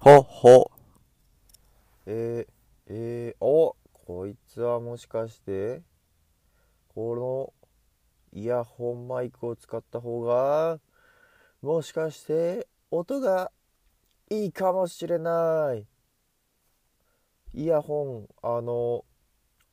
[0.00, 0.70] ほほ。
[2.06, 2.52] えー、
[2.86, 5.82] えー、おこいつはもしかして、
[6.94, 7.52] この
[8.32, 10.78] イヤホンマイクを使った方が、
[11.62, 13.50] もしかして音が
[14.30, 15.84] いいかもしれない。
[17.54, 19.04] イヤホン、あの、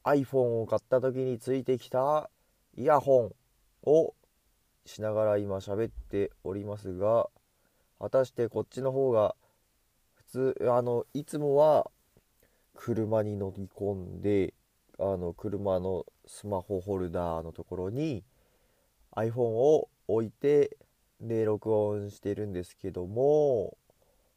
[0.03, 2.31] iPhone を買った時についてきた
[2.75, 3.35] イヤホン
[3.87, 4.15] を
[4.87, 7.29] しながら今喋っておりますが、
[7.99, 9.35] 果たしてこっちの方が
[10.39, 11.89] あの、いつもは
[12.73, 14.53] 車に乗り込んで、
[14.99, 18.23] あの、車のスマホホルダーのところに
[19.16, 20.77] iPhone を置いて、
[21.21, 23.77] で、録音してるんですけども、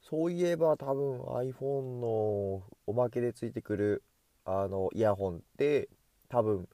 [0.01, 4.03] そういえば多分 iPhone のおまけでついてくる
[4.45, 5.89] あのイヤホンって
[6.29, 6.69] 多分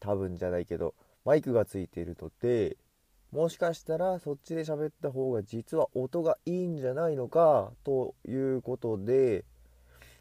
[0.00, 0.94] 多分じゃないけど
[1.24, 2.76] マイクがついてるので
[3.34, 9.44] もしかしたらそっちで喋った方が実は音がいいんじゃないのかということで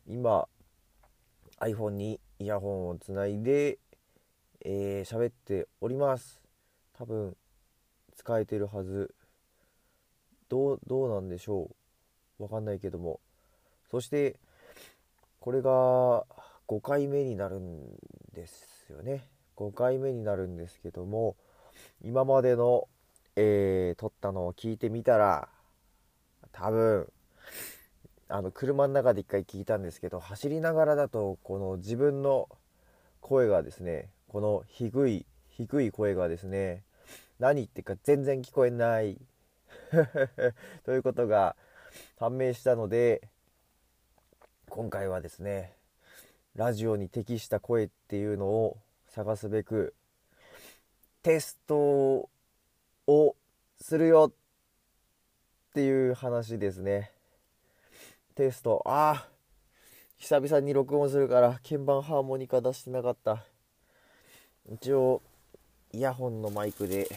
[0.08, 0.48] 今
[1.60, 3.77] iPhone にイヤホンをつないで
[4.65, 6.41] えー喋っております。
[6.98, 7.37] 多分
[8.15, 9.13] 使えてるはず。
[10.49, 11.70] どうどうなんでしょ
[12.40, 12.43] う。
[12.43, 13.20] わかんないけども。
[13.91, 14.37] そして
[15.40, 16.26] これが
[16.68, 17.80] 5回目になるん
[18.34, 19.27] ですよね。
[19.55, 21.35] 5回目になるんですけども
[22.02, 22.87] 今までの、
[23.35, 25.48] えー撮ったのを聞いてみたら
[26.51, 27.12] 多分
[28.29, 32.49] あの車の中で一回聞いたんですけど走りながらだとこの自分の
[33.21, 36.84] 声がですねこの低い低い声がですね
[37.40, 39.20] 何言ってるか全然聞こえない
[40.85, 41.55] ということが
[42.18, 43.21] 判明したので
[44.70, 45.73] 今回はですね
[46.55, 49.93] ラジオに適した声っていうのを探すべく
[51.21, 52.29] テスト
[53.07, 53.35] を
[53.79, 57.12] するよっていう話ですね。
[58.35, 58.82] テスト。
[58.85, 59.27] ああ
[60.18, 63.46] 久々に録音するから鍵盤ハーモニカ出してなかった。
[64.72, 65.22] 一応
[65.91, 67.09] イヤホンのマイクで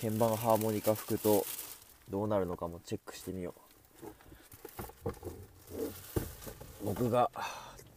[0.00, 1.46] 鍵盤ハーモニカ吹くと
[2.10, 3.54] どうなるのかもチェックしてみよ
[5.04, 5.12] う。
[6.84, 7.30] 僕が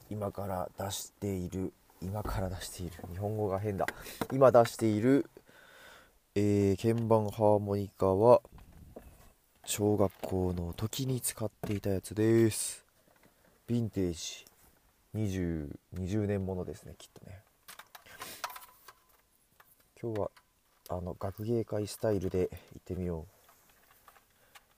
[0.10, 1.74] 今から出している
[2.04, 2.92] 今から出している。
[3.12, 3.86] 日本語が変だ。
[4.32, 5.30] 今出している、
[6.34, 8.42] えー鍵盤ハーモニカは
[9.66, 12.86] 小学校の時に使っていたやつです。
[13.68, 14.46] ヴィンテージ。
[15.14, 17.40] 20, 20年ものですねきっとね。
[20.02, 20.32] 今日は
[20.88, 23.26] あの学芸会スタイルで行ってみよ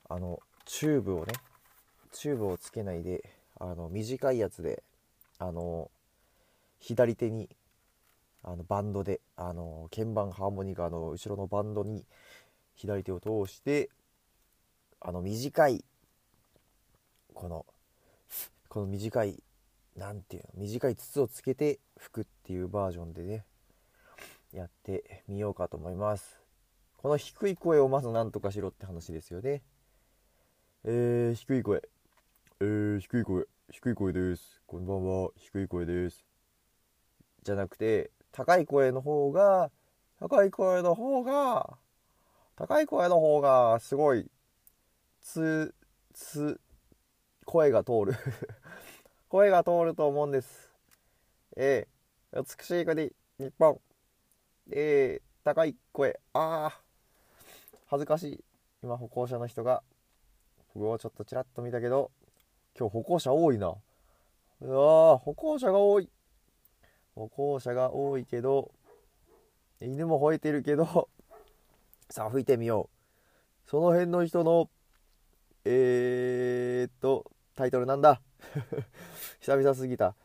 [0.09, 0.13] う。
[0.13, 1.33] あのチューブをね
[2.11, 4.81] チューブをつけないであの短いやつで
[5.37, 5.91] あの
[6.79, 7.47] 左手に
[8.43, 12.05] あのバンドであの鍵盤ハーモニカの後ろのバンドに
[12.75, 13.89] 左手を通して
[14.99, 15.83] あの短い
[17.33, 17.65] この
[18.67, 19.41] この短い
[19.95, 23.45] なんていうの短い筒をつけて吹くっていうバージョンでね
[24.51, 26.39] やってみようかと思います。
[26.97, 29.61] この低い声をまず何とかしろって話ですよね。
[30.83, 31.81] えー、低い声。
[32.59, 33.45] えー、低い声。
[33.71, 34.61] 低い声です。
[34.67, 35.31] こんばんは。
[35.37, 36.23] 低い声です。
[37.43, 39.71] じゃなくて高い声の方が
[40.19, 41.77] 高い声の方が
[42.57, 44.29] 高い声の方がすごい
[45.21, 45.73] つ
[46.13, 46.59] つ
[47.45, 48.13] 声が通る。
[49.29, 50.71] 声が通ると思うんです。
[51.55, 53.79] えー、美しい国日本。
[54.71, 56.19] えー、高い声。
[56.33, 56.81] ああ。
[57.87, 58.43] 恥ずかしい。
[58.81, 59.83] 今歩行者の人が。
[60.73, 62.09] 僕をちょっとちらっと見たけど
[62.75, 63.75] 今日歩行者多いな。
[64.61, 66.09] うわー歩行者が多い。
[67.15, 68.71] 歩行者が多いけど
[69.81, 71.09] 犬も吠えてるけど
[72.09, 72.89] さあ吹いてみよ
[73.65, 73.69] う。
[73.69, 74.69] その辺の人の
[75.65, 78.21] えー、っとタイトルなんだ？
[79.39, 80.15] 久々すぎた。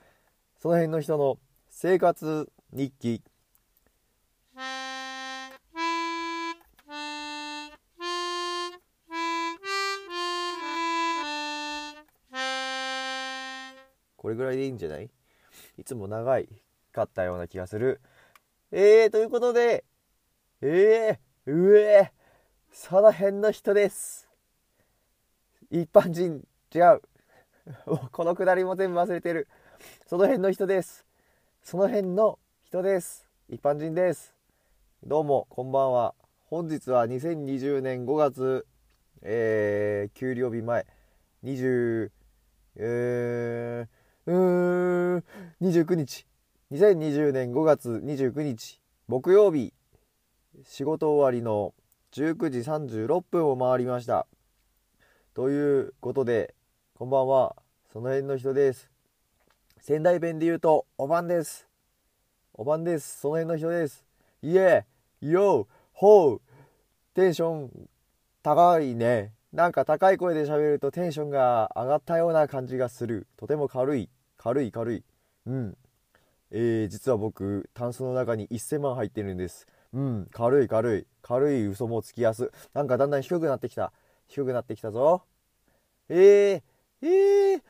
[0.58, 1.38] その辺の人の
[1.70, 3.22] 生活日記。
[14.16, 15.10] これぐらいでいいんじゃない？
[15.78, 16.48] いつも長い。
[16.92, 18.00] かったような気がする。
[18.70, 19.84] えー、ということで
[20.60, 22.12] えー、うえ
[22.72, 24.28] その辺の人です。
[25.70, 27.02] 一般人違う。
[28.12, 29.48] このくだりも全部忘れてる。
[30.06, 31.06] その辺の人です。
[31.62, 33.28] その辺の人です。
[33.48, 34.34] 一般人です。
[35.04, 36.14] どうもこんばんは。
[36.46, 38.66] 本日は2020年5月
[39.22, 40.86] えー、給料日前。
[41.44, 42.10] 20
[42.76, 45.24] えー、うーん
[45.60, 46.26] 29日。
[46.70, 49.72] 2020年5月29日木曜日
[50.64, 51.72] 仕事終わりの
[52.12, 54.26] 19時36分を回りました
[55.32, 56.54] ということで
[56.98, 57.54] こんばんは。
[57.92, 58.90] その辺の人です。
[59.80, 61.68] 仙台弁で言うと、おばんです。
[62.54, 63.20] おばんです。
[63.20, 64.04] その辺の人です。
[64.42, 64.84] いえ、
[65.20, 66.40] よほう。
[67.14, 67.88] テンション
[68.42, 69.32] 高いね。
[69.52, 73.28] なんか高い声で喋るとテンションが上がったような感じがする。
[73.36, 74.10] とても軽い。
[74.36, 75.04] 軽い軽い。
[75.46, 75.78] うん。
[76.50, 79.66] えー、実は僕、タンスの中に1000万入ってるんです。
[79.92, 81.06] うん、軽い軽い。
[81.22, 82.50] 軽い嘘もつきやす。
[82.72, 83.92] なんかだんだん低くなってきた。
[84.28, 85.22] 低くなってきたぞ。
[86.08, 87.62] えー、えー、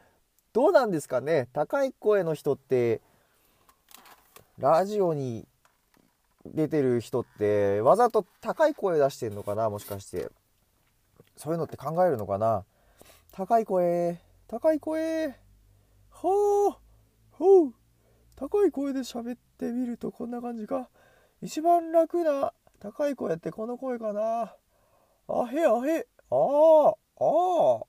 [0.53, 1.49] どうなんですかね？
[1.53, 3.01] 高い声の人って、
[4.59, 5.47] ラジオに
[6.45, 9.71] 出てる人って、わざと高い声出してんのかな？
[9.71, 10.29] もしかして。
[11.37, 12.65] そういうのって考えるのかな？
[13.31, 15.35] 高い声、高い声、
[16.11, 16.75] ほう、
[17.31, 17.75] ほう、
[18.39, 20.89] 高い声で喋ってみるとこんな感じか。
[21.43, 24.55] 一番楽な高い声ってこの声かな。
[25.27, 26.95] あへあへ、ああ、あ
[27.81, 27.85] あ、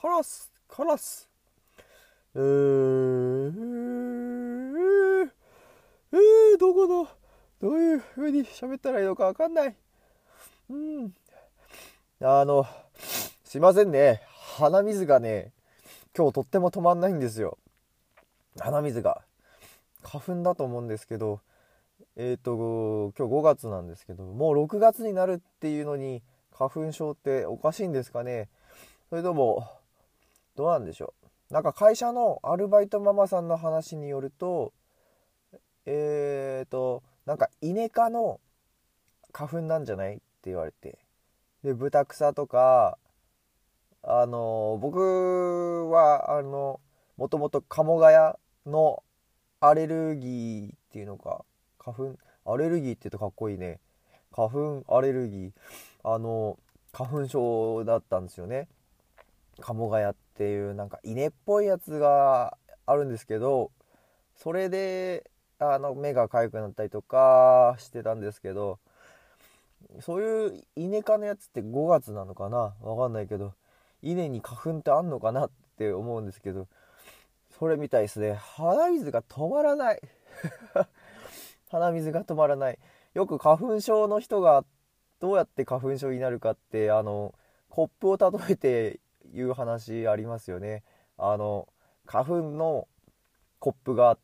[0.00, 1.28] カラス、カラス。
[2.36, 2.42] えー、
[6.12, 7.08] えー、どこの、
[7.60, 9.74] どういう風に喋ったらいいのかわかんない。
[10.70, 11.12] うん。
[12.20, 12.64] あの、
[13.42, 14.22] すいませんね。
[14.56, 15.52] 鼻水がね、
[16.16, 17.58] 今日とっても止まんないんですよ。
[18.60, 19.22] 鼻水が。
[20.04, 21.40] 花粉だと思うんですけど、
[22.16, 26.22] えっ、と、今日5月なんですけど、もう6月になるっていうのに、
[26.52, 28.48] 花粉症っておかしいんですかね？
[29.10, 29.68] それとも、
[30.54, 31.14] どうなんでしょ
[31.50, 31.52] う？
[31.52, 34.72] なんか会社のアルバイトママさんの話によると、
[35.86, 38.40] えっ、と、なんか稲科の
[39.32, 40.98] 花粉なんじゃないって言われて。
[41.64, 42.98] で、豚草とか、
[44.02, 46.78] あの、僕は、あの、
[47.16, 49.02] もともと鴨ヶ谷の
[49.66, 51.42] アレルギーっていうのか、
[51.78, 53.80] 花粉、アレルギーって言うとかっこいいね。
[54.30, 55.52] 花粉アレルギー。
[56.02, 56.58] あの、
[56.92, 58.68] 花粉症だったんですよね。
[59.60, 63.70] 鴨ヶ谷っていうなんか稲っぽいやつがあるんですけど、
[64.36, 68.78] それで、あの、目が痒くなったりとかしてたんですけど、
[70.00, 72.74] そういう稲科のやつって5月なのかな？
[72.82, 73.54] わかんないけど、
[74.02, 76.66] 稲に花粉ってあんのかなって思うんですけど、
[77.58, 78.34] それみたいですね。
[78.34, 80.02] 鼻水が止まらない。
[81.70, 82.78] 鼻水が止まらない。
[83.14, 84.64] よく花粉症の人が
[85.20, 87.34] どうやって花粉症になるかって、あの、
[87.68, 89.00] コップを例えて
[89.32, 90.82] 言う話ありますよね。
[91.16, 91.68] あの、
[92.06, 92.88] 花粉の
[93.60, 94.18] コップが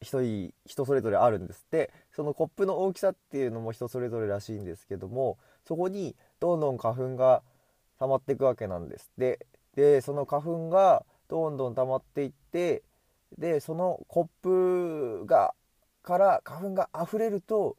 [0.00, 0.22] 人
[0.64, 7.42] 人それぞれあるんですってそのコップの大きさっていうのも人それぞれらしいんですけどもそこにどんどん花粉が
[7.98, 12.82] 溜まっていくわけなんですででその花粉がどんどん溜まっていって
[13.38, 15.54] でそのコップが
[16.02, 17.76] から花粉が溢れると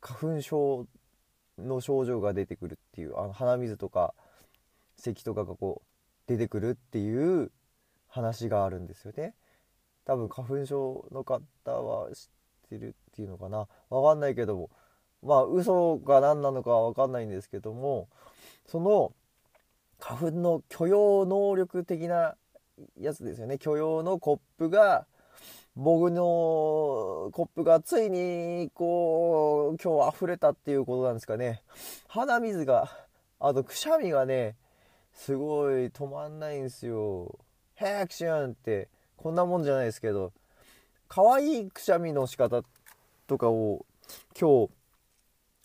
[0.00, 0.86] 花粉症
[1.56, 4.12] の症状が出てくるっていうあの鼻水とか
[4.96, 5.88] 咳とかがこう
[6.26, 7.52] 出てくるっていう
[8.08, 9.34] 話があるんですよね。
[10.04, 12.28] 多分花粉症の方は知っ
[12.70, 14.70] てるっていうのかなわかんないけども
[15.22, 18.08] まあ嘘が何なのかはわかんないんですけども
[18.66, 19.14] その
[19.98, 22.36] 花粉の許容能力的な
[23.00, 23.58] やつですよね。
[23.58, 25.06] 許容のコップが
[25.76, 31.62] 僕のコップがついにこう今日溢れたっていうことなんですかね。
[32.08, 32.88] 鼻水が
[33.40, 34.56] あとくしゃみがね
[35.12, 37.38] すごい止まんないんですよ。
[37.74, 40.32] ヘクションってこんなもんじゃないですけど
[41.08, 42.62] 可愛いくしゃみの仕方
[43.26, 43.84] とかを
[44.38, 44.70] 今日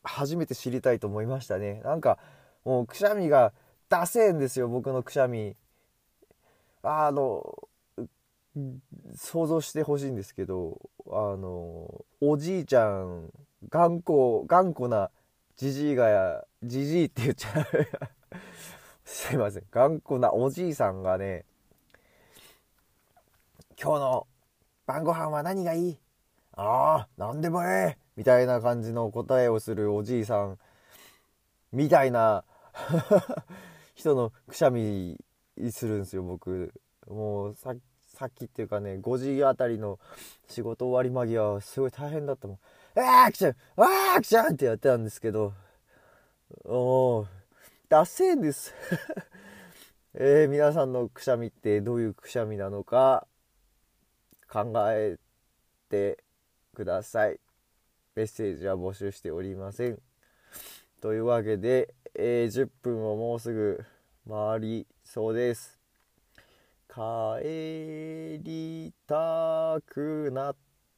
[0.03, 1.81] 初めて知りたいと思いましたね。
[1.83, 2.17] なんか
[2.65, 3.53] もうくしゃみが
[3.89, 5.55] ダセえんですよ僕のくしゃみ。
[6.83, 7.67] あの
[9.15, 13.31] 想像してほしいんですけどあのおじいちゃん
[13.69, 15.11] 頑固頑固な
[15.55, 17.65] じじいがじじいって言っちゃう。
[19.03, 19.63] すいません。
[19.71, 21.45] 頑固なおじいさんがね
[23.81, 24.27] 今日の
[24.85, 25.99] 晩ご飯は何がいい
[26.51, 30.59] ああ、何でもええみたいな感じの答えをするおじいさん
[31.71, 32.43] みたいな
[33.95, 35.17] 人のくしゃみ
[35.71, 36.73] するんですよ、僕。
[37.07, 37.71] もうさ
[38.25, 39.99] っきっていうかね、5時あたりの
[40.47, 42.59] 仕事終わり間際はすごい大変だったもん。
[42.99, 45.53] あーくしゃんあーくしゃんってやってたんですけど、
[46.65, 47.27] おー、
[47.87, 48.73] ダセーんです。
[50.15, 53.27] えー、皆さんのくしゃみってどういうくしゃみなのか
[54.51, 55.17] 考え
[55.89, 56.23] て
[56.73, 57.39] ください。
[58.15, 60.01] メッセージは募集しておりません。
[60.99, 63.85] というわけで、えー10分をもうすぐ
[64.27, 65.79] 回りそうです。
[66.87, 70.55] 帰りたくなっ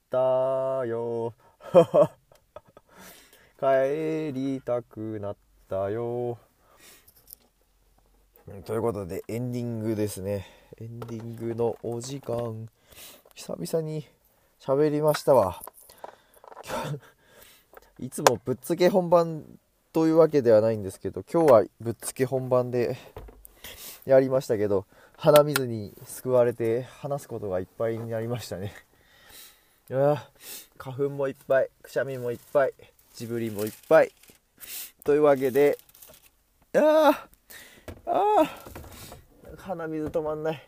[0.09, 1.33] たよ。
[3.57, 5.37] 帰りたくなっ
[5.69, 6.37] たよ。
[8.65, 10.45] ということでエンディングですね
[10.77, 12.67] エンディングのお時間
[13.33, 14.05] 久々に
[14.59, 15.61] 喋りましたわ
[17.97, 19.45] いつもぶっつけ本番
[19.93, 22.97] というわけではないんですけど今日はぶっつけ本番で
[24.05, 24.85] やりましたけど
[25.17, 28.73] 鼻水に救われて話すことがいっぱいになりましたね。
[29.89, 30.23] いや
[30.77, 32.73] 花粉もいっぱいくしゃみもいっぱい
[33.13, 34.11] ジブリもいっぱい
[35.03, 35.77] というわけで
[36.75, 37.27] あ
[38.05, 38.45] あ
[39.57, 40.67] 鼻水止まんない。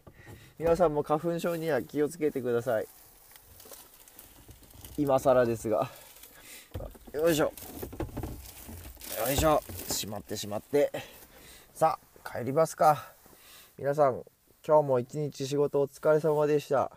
[0.59, 2.87] 皆さんも花粉症には気をつけてください。
[4.97, 5.89] 今更ですが。
[7.11, 7.45] よいしょ。
[7.45, 7.51] よ
[9.31, 9.61] いしょ。
[9.89, 10.91] しまってしまって。
[11.73, 13.12] さあ帰りますか。
[13.83, 14.23] 皆さん
[14.65, 16.89] 今日も一日仕事お疲れ様でした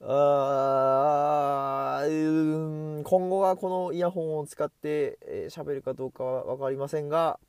[0.00, 7.40] あー今後はこのイヤホンを使って喋、えー、るかどうかは分かりませんが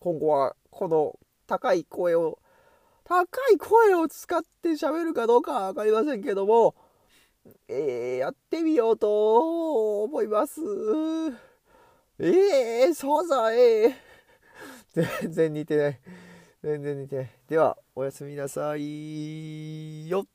[0.00, 2.38] 今後はこの高い声を
[3.04, 6.74] 高い声を使って喋るかどうかは分かりませんけども、
[7.68, 10.60] えー、やってみようと思います。
[12.18, 15.98] えー、そうだえー、 全然似てない。
[16.66, 17.30] 全然似てない。
[17.48, 20.26] では、おやすみなさいよ。